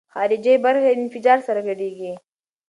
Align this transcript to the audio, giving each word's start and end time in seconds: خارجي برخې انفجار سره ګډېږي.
خارجي 0.13 0.53
برخې 0.65 0.89
انفجار 0.97 1.39
سره 1.47 1.61
ګډېږي. 1.67 2.13